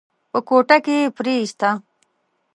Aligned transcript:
په 0.31 0.39
کوټه 0.47 0.77
کې 0.85 0.95
يې 1.01 1.13
پريېسته. 1.17 1.69